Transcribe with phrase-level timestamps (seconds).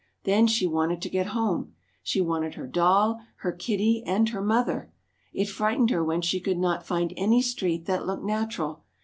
[0.23, 1.75] Then she wanted to get home.
[2.01, 4.91] She wanted her doll, her kitty, and her mother!
[5.31, 8.83] It frightened her when she could not find any street that looked natural.